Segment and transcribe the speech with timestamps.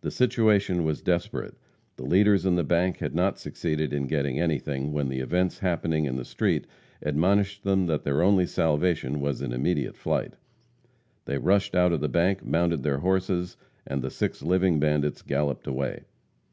[0.00, 1.54] The situation was desperate.
[1.94, 6.06] The leaders in the bank had not succeeded in getting anything, when the events happening
[6.06, 6.66] in the street
[7.02, 10.34] admonished them that their only salvation was in immediate flight.
[11.26, 13.56] They rushed out of the bank, mounted their horses,
[13.86, 16.02] and the six living bandits galloped away.